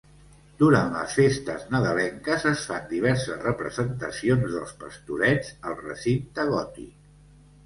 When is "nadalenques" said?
1.75-2.45